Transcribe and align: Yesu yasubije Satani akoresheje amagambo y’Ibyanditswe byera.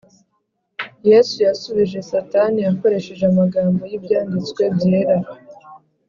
Yesu 1.09 1.35
yasubije 1.47 1.97
Satani 2.11 2.59
akoresheje 2.71 3.23
amagambo 3.31 3.81
y’Ibyanditswe 3.91 4.61
byera. 4.75 5.17